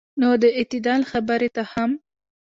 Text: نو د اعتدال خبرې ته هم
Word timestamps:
نو 0.21 0.29
د 0.41 0.43
اعتدال 0.59 1.01
خبرې 1.11 1.49
ته 1.55 1.63
هم 1.71 1.91